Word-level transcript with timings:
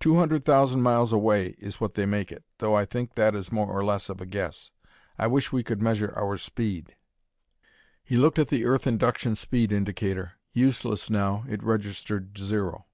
"Two 0.00 0.16
hundred 0.16 0.42
thousand 0.42 0.82
miles 0.82 1.12
away 1.12 1.54
is 1.60 1.80
what 1.80 1.94
they 1.94 2.04
make 2.04 2.32
it, 2.32 2.42
though 2.58 2.74
I 2.74 2.84
think 2.84 3.12
that 3.14 3.32
is 3.32 3.52
more 3.52 3.68
or 3.68 3.84
less 3.84 4.08
of 4.08 4.20
a 4.20 4.26
guess. 4.26 4.72
I 5.20 5.28
wish 5.28 5.52
we 5.52 5.62
could 5.62 5.80
measure 5.80 6.12
our 6.18 6.36
speed." 6.36 6.96
He 8.02 8.16
looked 8.16 8.40
at 8.40 8.48
the 8.48 8.64
earth 8.64 8.88
induction 8.88 9.36
speed 9.36 9.70
indicator. 9.70 10.32
Useless 10.52 11.10
now, 11.10 11.44
it 11.48 11.62
registered 11.62 12.36
zero. 12.38 12.86